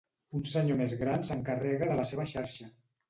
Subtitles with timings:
[0.37, 2.71] Un senyor més gran s'encarrega de la seva xarxa